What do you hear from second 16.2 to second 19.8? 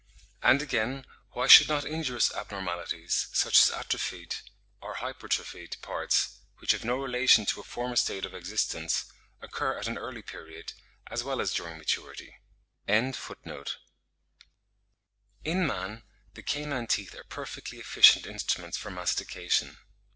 the canine teeth are perfectly efficient instruments for mastication.